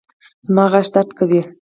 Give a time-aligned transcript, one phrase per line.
[0.47, 1.41] زما غاښ درد کوي